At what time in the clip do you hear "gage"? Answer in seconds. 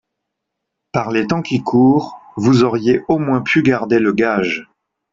4.13-4.67